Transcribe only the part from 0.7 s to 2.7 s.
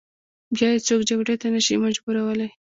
یې څوک جګړې ته نه شي مجبورولای.